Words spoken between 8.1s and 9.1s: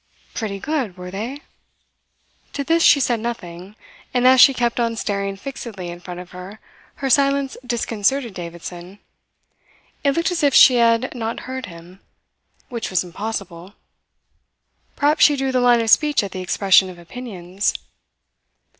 Davidson.